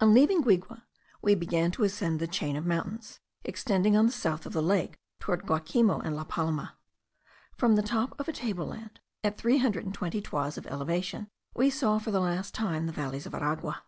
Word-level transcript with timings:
On 0.00 0.12
leaving 0.12 0.40
Guigue 0.42 0.66
we 1.22 1.36
began 1.36 1.70
to 1.70 1.84
ascend 1.84 2.18
the 2.18 2.26
chain 2.26 2.56
of 2.56 2.66
mountains, 2.66 3.20
extending 3.44 3.96
on 3.96 4.06
the 4.06 4.10
south 4.12 4.44
of 4.44 4.52
the 4.52 4.60
lake 4.60 4.98
towards 5.20 5.44
Guacimo 5.44 6.00
and 6.04 6.16
La 6.16 6.24
Palma. 6.24 6.76
From 7.56 7.76
the 7.76 7.82
top 7.82 8.18
of 8.18 8.26
a 8.26 8.32
table 8.32 8.66
land, 8.66 8.98
at 9.22 9.38
three 9.38 9.58
hundred 9.58 9.84
and 9.84 9.94
twenty 9.94 10.20
toises 10.20 10.58
of 10.58 10.66
elevation, 10.66 11.28
we 11.54 11.70
saw 11.70 12.00
for 12.00 12.10
the 12.10 12.18
last 12.18 12.54
time 12.56 12.86
the 12.86 12.92
valleys 12.92 13.24
of 13.24 13.34
Aragua. 13.34 13.84